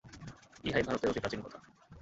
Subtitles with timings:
[0.63, 1.57] ইহাই ভারতের অতি প্রাচীন কথা।